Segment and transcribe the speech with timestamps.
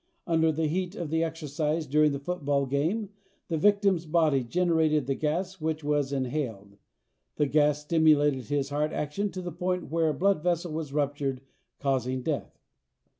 [0.25, 3.09] Under the heat of the exercise during the football game
[3.49, 6.79] the victim's body generated the gas which he inhaled.
[7.35, 11.41] The gas stimulated his heart action to the point where a blood vessel was ruptured
[11.77, 12.57] causing death.